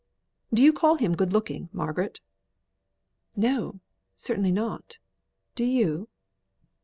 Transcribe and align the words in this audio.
Do 0.51 0.63
you 0.63 0.73
call 0.73 0.95
him 0.95 1.13
good 1.15 1.31
looking, 1.31 1.69
Margaret?" 1.71 2.21
"No! 3.35 3.81
certainly 4.15 4.51
not. 4.51 4.97
Do 5.53 5.63
you?" 5.63 6.07